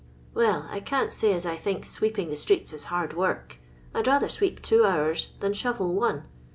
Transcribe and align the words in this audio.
"Well, 0.33 0.65
I 0.71 0.79
can't 0.79 1.11
say 1.11 1.31
as 1.31 1.45
I 1.45 1.55
thinks 1.55 1.87
sweeping 1.87 2.29
the 2.29 2.35
streets 2.35 2.73
is 2.73 2.85
hard 2.85 3.13
work. 3.13 3.59
I 3.93 4.01
'd 4.01 4.07
rather 4.07 4.29
sweep 4.29 4.59
two 4.63 4.83
hours 4.83 5.27
than 5.41 5.53
shovel 5.53 5.93
one. 5.93 6.23